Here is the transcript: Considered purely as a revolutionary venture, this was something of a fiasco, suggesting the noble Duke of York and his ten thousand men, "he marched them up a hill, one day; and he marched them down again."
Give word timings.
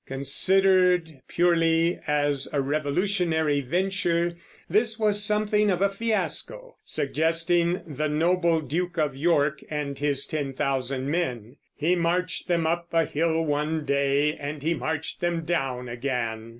Considered 0.07 1.21
purely 1.27 1.99
as 2.07 2.47
a 2.51 2.59
revolutionary 2.59 3.61
venture, 3.61 4.35
this 4.67 4.97
was 4.97 5.23
something 5.23 5.69
of 5.69 5.79
a 5.79 5.89
fiasco, 5.89 6.75
suggesting 6.83 7.83
the 7.85 8.07
noble 8.07 8.61
Duke 8.61 8.97
of 8.97 9.15
York 9.15 9.61
and 9.69 9.99
his 9.99 10.25
ten 10.25 10.53
thousand 10.53 11.11
men, 11.11 11.57
"he 11.75 11.95
marched 11.95 12.47
them 12.47 12.65
up 12.65 12.87
a 12.91 13.05
hill, 13.05 13.45
one 13.45 13.85
day; 13.85 14.35
and 14.35 14.63
he 14.63 14.73
marched 14.73 15.21
them 15.21 15.45
down 15.45 15.87
again." 15.87 16.49